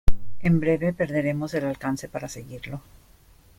[0.39, 2.81] en breve perderemos el alcance para seguirlo.